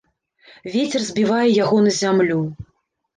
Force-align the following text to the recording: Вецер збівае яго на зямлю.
Вецер 0.75 1.01
збівае 1.09 1.49
яго 1.63 1.77
на 1.89 1.91
зямлю. 1.99 2.39